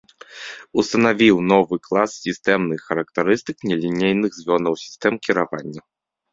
Устанавіў 0.83 1.37
новы 1.51 1.75
клас 1.89 2.11
сістэмных 2.25 2.79
характарыстык 2.89 3.57
нелінейных 3.73 4.31
звёнаў 4.41 4.73
сістэм 4.89 5.13
кіравання. 5.29 5.81